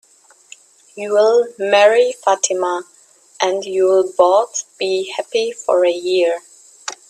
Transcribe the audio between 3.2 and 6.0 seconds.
and you'll both be happy for a